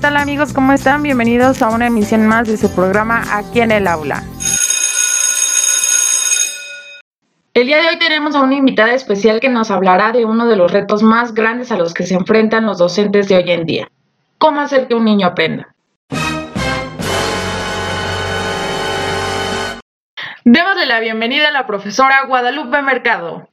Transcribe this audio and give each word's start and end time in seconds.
tal 0.00 0.16
amigos? 0.16 0.52
¿Cómo 0.52 0.72
están? 0.72 1.02
Bienvenidos 1.02 1.62
a 1.62 1.68
una 1.68 1.86
emisión 1.86 2.26
más 2.26 2.48
de 2.48 2.56
su 2.56 2.74
programa 2.74 3.22
aquí 3.30 3.60
en 3.60 3.70
el 3.70 3.86
aula. 3.86 4.24
El 7.54 7.66
día 7.66 7.82
de 7.82 7.88
hoy 7.88 7.98
tenemos 7.98 8.34
a 8.34 8.40
una 8.40 8.56
invitada 8.56 8.92
especial 8.94 9.38
que 9.38 9.48
nos 9.48 9.70
hablará 9.70 10.10
de 10.10 10.24
uno 10.24 10.46
de 10.46 10.56
los 10.56 10.72
retos 10.72 11.02
más 11.02 11.34
grandes 11.34 11.70
a 11.70 11.76
los 11.76 11.94
que 11.94 12.04
se 12.04 12.14
enfrentan 12.14 12.66
los 12.66 12.78
docentes 12.78 13.28
de 13.28 13.36
hoy 13.36 13.50
en 13.50 13.66
día. 13.66 13.90
¿Cómo 14.38 14.60
hacer 14.60 14.88
que 14.88 14.94
un 14.94 15.04
niño 15.04 15.26
aprenda? 15.28 15.74
Démosle 20.44 20.86
la 20.86 20.98
bienvenida 20.98 21.48
a 21.48 21.52
la 21.52 21.66
profesora 21.68 22.24
Guadalupe 22.26 22.82
Mercado. 22.82 23.48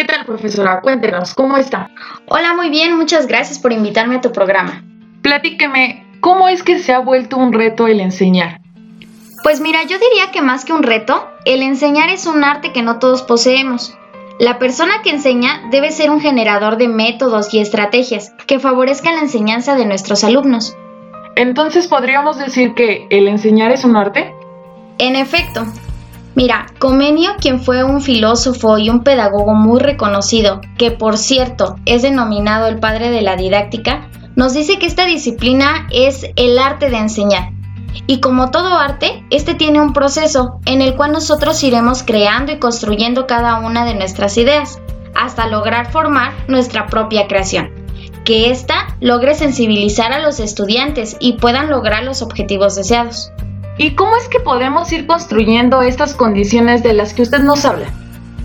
¿Qué 0.00 0.06
tal, 0.06 0.24
profesora? 0.24 0.80
Cuéntenos, 0.80 1.34
¿cómo 1.34 1.58
está? 1.58 1.90
Hola, 2.26 2.54
muy 2.54 2.70
bien, 2.70 2.96
muchas 2.96 3.26
gracias 3.26 3.58
por 3.58 3.70
invitarme 3.70 4.16
a 4.16 4.20
tu 4.22 4.32
programa. 4.32 4.82
Platíqueme, 5.20 6.06
¿cómo 6.20 6.48
es 6.48 6.62
que 6.62 6.78
se 6.78 6.94
ha 6.94 7.00
vuelto 7.00 7.36
un 7.36 7.52
reto 7.52 7.86
el 7.86 8.00
enseñar? 8.00 8.62
Pues 9.42 9.60
mira, 9.60 9.82
yo 9.82 9.98
diría 9.98 10.32
que 10.32 10.40
más 10.40 10.64
que 10.64 10.72
un 10.72 10.84
reto, 10.84 11.28
el 11.44 11.60
enseñar 11.60 12.08
es 12.08 12.24
un 12.24 12.42
arte 12.44 12.72
que 12.72 12.80
no 12.80 12.98
todos 12.98 13.20
poseemos. 13.20 13.94
La 14.38 14.58
persona 14.58 15.02
que 15.04 15.10
enseña 15.10 15.68
debe 15.70 15.90
ser 15.90 16.08
un 16.08 16.22
generador 16.22 16.78
de 16.78 16.88
métodos 16.88 17.52
y 17.52 17.58
estrategias 17.58 18.32
que 18.46 18.58
favorezcan 18.58 19.16
la 19.16 19.20
enseñanza 19.20 19.74
de 19.76 19.84
nuestros 19.84 20.24
alumnos. 20.24 20.74
Entonces, 21.36 21.88
¿podríamos 21.88 22.38
decir 22.38 22.72
que 22.72 23.06
el 23.10 23.28
enseñar 23.28 23.70
es 23.70 23.84
un 23.84 23.96
arte? 23.96 24.34
En 24.96 25.14
efecto, 25.14 25.66
Mira, 26.34 26.66
Comenio, 26.78 27.32
quien 27.40 27.60
fue 27.60 27.82
un 27.82 28.00
filósofo 28.00 28.78
y 28.78 28.88
un 28.88 29.02
pedagogo 29.02 29.54
muy 29.54 29.80
reconocido, 29.80 30.60
que 30.78 30.90
por 30.90 31.18
cierto 31.18 31.76
es 31.86 32.02
denominado 32.02 32.66
el 32.68 32.78
padre 32.78 33.10
de 33.10 33.20
la 33.20 33.36
didáctica, 33.36 34.08
nos 34.36 34.54
dice 34.54 34.78
que 34.78 34.86
esta 34.86 35.06
disciplina 35.06 35.88
es 35.90 36.24
el 36.36 36.58
arte 36.58 36.88
de 36.88 36.98
enseñar. 36.98 37.50
Y 38.06 38.20
como 38.20 38.50
todo 38.50 38.78
arte, 38.78 39.24
este 39.30 39.54
tiene 39.54 39.80
un 39.80 39.92
proceso 39.92 40.60
en 40.64 40.82
el 40.82 40.94
cual 40.94 41.12
nosotros 41.12 41.62
iremos 41.64 42.04
creando 42.04 42.52
y 42.52 42.58
construyendo 42.58 43.26
cada 43.26 43.58
una 43.58 43.84
de 43.84 43.94
nuestras 43.94 44.38
ideas, 44.38 44.80
hasta 45.14 45.48
lograr 45.48 45.90
formar 45.90 46.32
nuestra 46.46 46.86
propia 46.86 47.26
creación. 47.26 47.70
Que 48.24 48.50
ésta 48.50 48.96
logre 49.00 49.34
sensibilizar 49.34 50.12
a 50.12 50.20
los 50.20 50.38
estudiantes 50.38 51.16
y 51.18 51.34
puedan 51.34 51.68
lograr 51.68 52.04
los 52.04 52.22
objetivos 52.22 52.76
deseados. 52.76 53.32
¿Y 53.82 53.94
cómo 53.94 54.14
es 54.14 54.28
que 54.28 54.40
podemos 54.40 54.92
ir 54.92 55.06
construyendo 55.06 55.80
estas 55.80 56.12
condiciones 56.12 56.82
de 56.82 56.92
las 56.92 57.14
que 57.14 57.22
usted 57.22 57.38
nos 57.38 57.64
habla? 57.64 57.86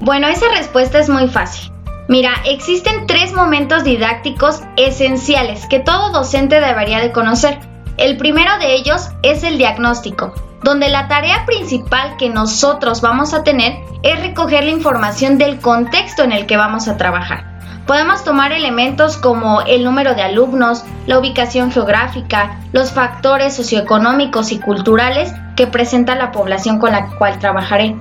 Bueno, 0.00 0.26
esa 0.26 0.46
respuesta 0.56 0.98
es 0.98 1.10
muy 1.10 1.28
fácil. 1.28 1.70
Mira, 2.08 2.32
existen 2.46 3.06
tres 3.06 3.34
momentos 3.34 3.84
didácticos 3.84 4.62
esenciales 4.78 5.66
que 5.66 5.80
todo 5.80 6.12
docente 6.12 6.62
debería 6.62 7.00
de 7.00 7.12
conocer. 7.12 7.58
El 7.98 8.16
primero 8.16 8.56
de 8.58 8.74
ellos 8.76 9.10
es 9.22 9.44
el 9.44 9.58
diagnóstico, 9.58 10.32
donde 10.62 10.88
la 10.88 11.08
tarea 11.08 11.44
principal 11.44 12.16
que 12.16 12.30
nosotros 12.30 13.02
vamos 13.02 13.34
a 13.34 13.44
tener 13.44 13.80
es 14.02 14.18
recoger 14.22 14.64
la 14.64 14.70
información 14.70 15.36
del 15.36 15.60
contexto 15.60 16.22
en 16.22 16.32
el 16.32 16.46
que 16.46 16.56
vamos 16.56 16.88
a 16.88 16.96
trabajar. 16.96 17.47
Podemos 17.88 18.22
tomar 18.22 18.52
elementos 18.52 19.16
como 19.16 19.62
el 19.62 19.82
número 19.82 20.14
de 20.14 20.20
alumnos, 20.20 20.84
la 21.06 21.18
ubicación 21.18 21.72
geográfica, 21.72 22.60
los 22.70 22.92
factores 22.92 23.56
socioeconómicos 23.56 24.52
y 24.52 24.58
culturales 24.58 25.32
que 25.56 25.66
presenta 25.66 26.14
la 26.14 26.30
población 26.30 26.80
con 26.80 26.92
la 26.92 27.06
cual 27.16 27.38
trabajaré. 27.38 27.96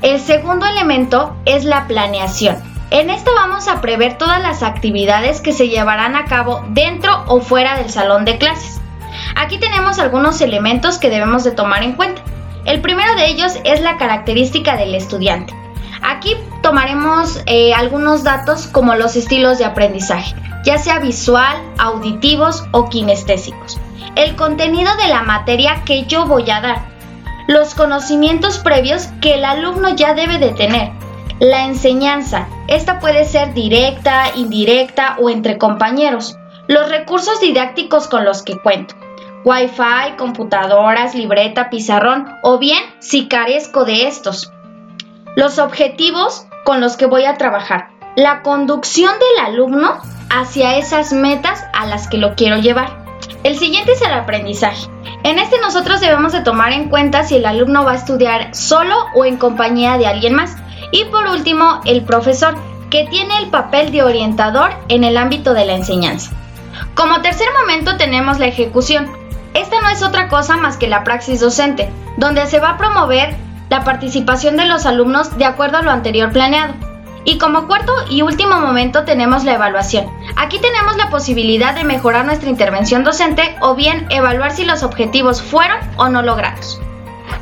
El 0.00 0.18
segundo 0.18 0.64
elemento 0.64 1.36
es 1.44 1.66
la 1.66 1.86
planeación. 1.86 2.56
En 2.90 3.10
esto 3.10 3.30
vamos 3.34 3.68
a 3.68 3.82
prever 3.82 4.16
todas 4.16 4.40
las 4.40 4.62
actividades 4.62 5.42
que 5.42 5.52
se 5.52 5.68
llevarán 5.68 6.16
a 6.16 6.24
cabo 6.24 6.64
dentro 6.70 7.24
o 7.26 7.42
fuera 7.42 7.76
del 7.76 7.90
salón 7.90 8.24
de 8.24 8.38
clases. 8.38 8.80
Aquí 9.36 9.58
tenemos 9.58 9.98
algunos 9.98 10.40
elementos 10.40 10.96
que 10.96 11.10
debemos 11.10 11.44
de 11.44 11.50
tomar 11.50 11.82
en 11.82 11.92
cuenta. 11.92 12.22
El 12.64 12.80
primero 12.80 13.14
de 13.14 13.26
ellos 13.26 13.58
es 13.64 13.82
la 13.82 13.98
característica 13.98 14.76
del 14.76 14.94
estudiante. 14.94 15.52
Aquí 16.02 16.36
tomaremos 16.62 17.42
eh, 17.46 17.74
algunos 17.74 18.22
datos 18.22 18.66
como 18.66 18.94
los 18.94 19.16
estilos 19.16 19.58
de 19.58 19.64
aprendizaje, 19.64 20.34
ya 20.64 20.78
sea 20.78 20.98
visual, 20.98 21.56
auditivos 21.78 22.64
o 22.72 22.88
kinestésicos. 22.88 23.78
El 24.16 24.36
contenido 24.36 24.90
de 24.96 25.08
la 25.08 25.22
materia 25.22 25.82
que 25.84 26.04
yo 26.04 26.26
voy 26.26 26.50
a 26.50 26.60
dar. 26.60 26.82
Los 27.46 27.74
conocimientos 27.74 28.58
previos 28.58 29.08
que 29.20 29.34
el 29.34 29.44
alumno 29.44 29.94
ya 29.94 30.14
debe 30.14 30.38
de 30.38 30.50
tener. 30.50 30.92
La 31.40 31.64
enseñanza. 31.64 32.48
Esta 32.66 32.98
puede 32.98 33.24
ser 33.24 33.54
directa, 33.54 34.26
indirecta 34.34 35.16
o 35.18 35.30
entre 35.30 35.56
compañeros. 35.56 36.36
Los 36.66 36.88
recursos 36.90 37.40
didácticos 37.40 38.08
con 38.08 38.24
los 38.24 38.42
que 38.42 38.58
cuento. 38.58 38.94
Wi-Fi, 39.44 40.16
computadoras, 40.18 41.14
libreta, 41.14 41.70
pizarrón 41.70 42.28
o 42.42 42.58
bien 42.58 42.82
si 42.98 43.28
carezco 43.28 43.84
de 43.84 44.08
estos 44.08 44.52
los 45.38 45.60
objetivos 45.60 46.48
con 46.64 46.80
los 46.80 46.96
que 46.96 47.06
voy 47.06 47.24
a 47.24 47.36
trabajar, 47.36 47.90
la 48.16 48.42
conducción 48.42 49.12
del 49.12 49.46
alumno 49.46 49.96
hacia 50.30 50.76
esas 50.78 51.12
metas 51.12 51.64
a 51.72 51.86
las 51.86 52.08
que 52.08 52.18
lo 52.18 52.34
quiero 52.34 52.56
llevar. 52.56 53.06
El 53.44 53.56
siguiente 53.56 53.92
es 53.92 54.02
el 54.02 54.12
aprendizaje. 54.12 54.88
En 55.22 55.38
este 55.38 55.60
nosotros 55.60 56.00
debemos 56.00 56.32
de 56.32 56.40
tomar 56.40 56.72
en 56.72 56.88
cuenta 56.88 57.22
si 57.22 57.36
el 57.36 57.46
alumno 57.46 57.84
va 57.84 57.92
a 57.92 57.94
estudiar 57.94 58.52
solo 58.52 58.96
o 59.14 59.24
en 59.24 59.36
compañía 59.36 59.96
de 59.96 60.08
alguien 60.08 60.34
más. 60.34 60.56
Y 60.90 61.04
por 61.04 61.28
último, 61.28 61.82
el 61.84 62.02
profesor, 62.02 62.56
que 62.90 63.06
tiene 63.06 63.38
el 63.38 63.48
papel 63.48 63.92
de 63.92 64.02
orientador 64.02 64.72
en 64.88 65.04
el 65.04 65.16
ámbito 65.16 65.54
de 65.54 65.66
la 65.66 65.76
enseñanza. 65.76 66.32
Como 66.96 67.22
tercer 67.22 67.46
momento 67.60 67.96
tenemos 67.96 68.40
la 68.40 68.46
ejecución. 68.46 69.08
Esta 69.54 69.80
no 69.82 69.88
es 69.88 70.02
otra 70.02 70.26
cosa 70.26 70.56
más 70.56 70.76
que 70.78 70.88
la 70.88 71.04
praxis 71.04 71.38
docente, 71.38 71.88
donde 72.16 72.44
se 72.46 72.58
va 72.58 72.70
a 72.70 72.76
promover 72.76 73.36
la 73.68 73.84
participación 73.84 74.56
de 74.56 74.66
los 74.66 74.86
alumnos 74.86 75.36
de 75.36 75.44
acuerdo 75.44 75.78
a 75.78 75.82
lo 75.82 75.90
anterior 75.90 76.32
planeado. 76.32 76.74
Y 77.24 77.38
como 77.38 77.66
cuarto 77.66 77.92
y 78.08 78.22
último 78.22 78.58
momento 78.60 79.04
tenemos 79.04 79.44
la 79.44 79.54
evaluación. 79.54 80.06
Aquí 80.36 80.58
tenemos 80.60 80.96
la 80.96 81.10
posibilidad 81.10 81.74
de 81.74 81.84
mejorar 81.84 82.24
nuestra 82.24 82.48
intervención 82.48 83.04
docente 83.04 83.56
o 83.60 83.74
bien 83.74 84.06
evaluar 84.10 84.52
si 84.52 84.64
los 84.64 84.82
objetivos 84.82 85.42
fueron 85.42 85.78
o 85.96 86.08
no 86.08 86.22
logrados. 86.22 86.80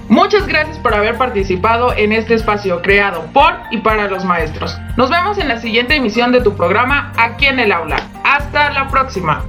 Muchas 0.09 0.47
gracias 0.47 0.79
por 0.79 0.95
haber 0.95 1.19
participado 1.19 1.93
en 1.93 2.13
este 2.13 2.35
espacio 2.35 2.81
creado 2.81 3.27
por 3.33 3.55
y 3.71 3.79
para 3.79 4.09
los 4.09 4.25
maestros. 4.25 4.77
Nos 4.97 5.11
vemos 5.11 5.39
en 5.39 5.49
la 5.49 5.61
siguiente 5.61 5.97
emisión 5.97 6.33
de 6.33 6.41
tu 6.41 6.57
programa 6.57 7.13
aquí 7.17 7.47
en 7.47 7.59
el 7.59 7.73
aula. 7.73 8.01
Hasta 8.25 8.71
la 8.71 8.89
próxima. 8.89 9.45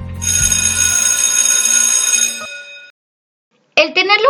El 3.75 3.93
tener 3.93 4.17
la 4.19 4.29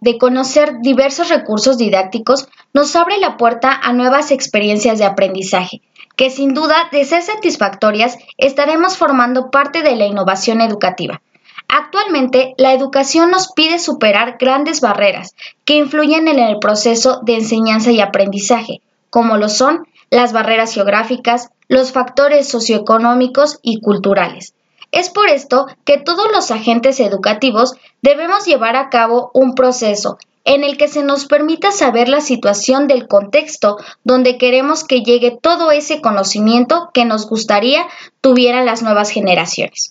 de 0.00 0.18
conocer 0.18 0.80
diversos 0.80 1.28
recursos 1.28 1.78
didácticos 1.78 2.48
nos 2.72 2.94
abre 2.96 3.18
la 3.18 3.36
puerta 3.36 3.72
a 3.72 3.92
nuevas 3.92 4.30
experiencias 4.30 4.98
de 4.98 5.04
aprendizaje, 5.04 5.82
que 6.16 6.30
sin 6.30 6.54
duda, 6.54 6.88
de 6.92 7.04
ser 7.04 7.22
satisfactorias, 7.22 8.16
estaremos 8.36 8.96
formando 8.96 9.50
parte 9.50 9.82
de 9.82 9.96
la 9.96 10.06
innovación 10.06 10.60
educativa. 10.60 11.20
Actualmente, 11.68 12.54
la 12.58 12.74
educación 12.74 13.30
nos 13.30 13.52
pide 13.52 13.78
superar 13.78 14.36
grandes 14.38 14.80
barreras 14.80 15.34
que 15.64 15.76
influyen 15.76 16.28
en 16.28 16.38
el 16.38 16.58
proceso 16.58 17.20
de 17.22 17.36
enseñanza 17.36 17.90
y 17.90 18.00
aprendizaje, 18.00 18.82
como 19.10 19.38
lo 19.38 19.48
son 19.48 19.86
las 20.10 20.32
barreras 20.32 20.74
geográficas, 20.74 21.48
los 21.68 21.92
factores 21.92 22.46
socioeconómicos 22.48 23.58
y 23.62 23.80
culturales. 23.80 24.54
Es 24.92 25.08
por 25.08 25.28
esto 25.28 25.66
que 25.84 25.96
todos 25.98 26.26
los 26.32 26.50
agentes 26.50 27.00
educativos 27.00 27.74
debemos 28.02 28.44
llevar 28.44 28.76
a 28.76 28.90
cabo 28.90 29.30
un 29.32 29.54
proceso 29.54 30.18
en 30.44 30.64
el 30.64 30.76
que 30.76 30.88
se 30.88 31.02
nos 31.02 31.24
permita 31.24 31.72
saber 31.72 32.08
la 32.08 32.20
situación 32.20 32.88
del 32.88 33.08
contexto 33.08 33.78
donde 34.04 34.36
queremos 34.36 34.84
que 34.84 35.02
llegue 35.02 35.38
todo 35.40 35.70
ese 35.70 36.02
conocimiento 36.02 36.90
que 36.92 37.06
nos 37.06 37.28
gustaría 37.28 37.86
tuvieran 38.20 38.66
las 38.66 38.82
nuevas 38.82 39.10
generaciones. 39.10 39.88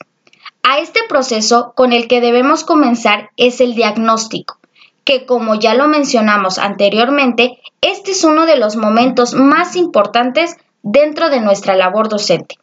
A 0.62 0.78
este 0.78 1.00
proceso 1.10 1.74
con 1.76 1.94
el 1.94 2.08
que 2.08 2.22
debemos 2.22 2.64
comenzar 2.64 3.32
es 3.38 3.60
el 3.60 3.74
diagnóstico, 3.74 4.60
que 5.04 5.26
como 5.26 5.56
ya 5.56 5.74
lo 5.74 5.88
mencionamos 5.88 6.60
anteriormente, 6.60 7.60
este 7.82 8.12
es 8.12 8.24
uno 8.24 8.46
de 8.46 8.58
los 8.58 8.76
momentos 8.76 9.34
más 9.34 9.76
importantes 9.76 10.58
dentro 10.84 11.32
de 11.32 11.42
nuestra 11.42 11.76
labor 11.76 12.08
docente. 12.08 12.61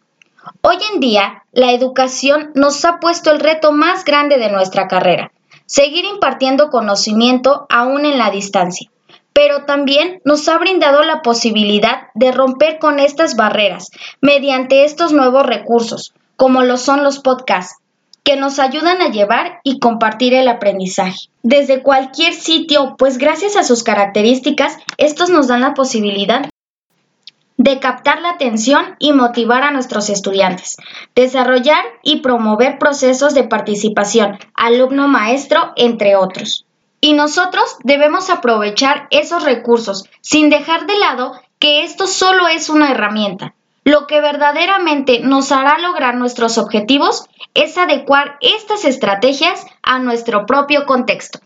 Hoy 0.62 0.76
en 0.92 1.00
día, 1.00 1.44
la 1.52 1.72
educación 1.72 2.50
nos 2.54 2.84
ha 2.84 2.98
puesto 3.00 3.30
el 3.30 3.40
reto 3.40 3.72
más 3.72 4.04
grande 4.04 4.38
de 4.38 4.50
nuestra 4.50 4.88
carrera, 4.88 5.32
seguir 5.66 6.04
impartiendo 6.04 6.70
conocimiento 6.70 7.66
aún 7.68 8.04
en 8.04 8.18
la 8.18 8.30
distancia, 8.30 8.90
pero 9.32 9.64
también 9.64 10.20
nos 10.24 10.48
ha 10.48 10.58
brindado 10.58 11.02
la 11.02 11.22
posibilidad 11.22 12.08
de 12.14 12.32
romper 12.32 12.78
con 12.78 12.98
estas 12.98 13.36
barreras 13.36 13.90
mediante 14.20 14.84
estos 14.84 15.12
nuevos 15.12 15.46
recursos, 15.46 16.14
como 16.36 16.62
lo 16.62 16.76
son 16.76 17.04
los 17.04 17.18
podcasts, 17.18 17.76
que 18.24 18.36
nos 18.36 18.58
ayudan 18.58 19.00
a 19.00 19.08
llevar 19.08 19.60
y 19.64 19.78
compartir 19.78 20.34
el 20.34 20.48
aprendizaje. 20.48 21.30
Desde 21.42 21.82
cualquier 21.82 22.34
sitio, 22.34 22.94
pues 22.98 23.16
gracias 23.16 23.56
a 23.56 23.64
sus 23.64 23.82
características, 23.82 24.76
estos 24.98 25.30
nos 25.30 25.48
dan 25.48 25.62
la 25.62 25.72
posibilidad 25.72 26.48
de 27.68 27.80
captar 27.80 28.22
la 28.22 28.30
atención 28.30 28.96
y 28.98 29.12
motivar 29.12 29.62
a 29.62 29.70
nuestros 29.70 30.08
estudiantes, 30.08 30.78
desarrollar 31.14 31.84
y 32.02 32.20
promover 32.20 32.78
procesos 32.78 33.34
de 33.34 33.44
participación, 33.44 34.38
alumno-maestro, 34.54 35.72
entre 35.76 36.16
otros. 36.16 36.64
Y 37.02 37.12
nosotros 37.12 37.76
debemos 37.84 38.30
aprovechar 38.30 39.06
esos 39.10 39.44
recursos 39.44 40.04
sin 40.22 40.48
dejar 40.48 40.86
de 40.86 40.98
lado 40.98 41.32
que 41.58 41.82
esto 41.84 42.06
solo 42.06 42.48
es 42.48 42.70
una 42.70 42.90
herramienta. 42.90 43.54
Lo 43.84 44.06
que 44.06 44.20
verdaderamente 44.20 45.20
nos 45.20 45.52
hará 45.52 45.78
lograr 45.78 46.14
nuestros 46.14 46.56
objetivos 46.56 47.26
es 47.52 47.76
adecuar 47.76 48.38
estas 48.40 48.86
estrategias 48.86 49.64
a 49.82 49.98
nuestro 49.98 50.46
propio 50.46 50.86
contexto. 50.86 51.38